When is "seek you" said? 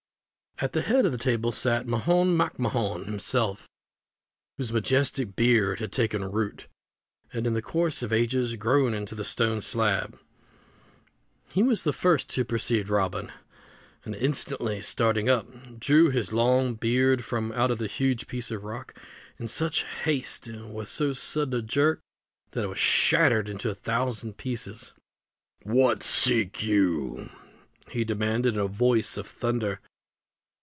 26.03-27.31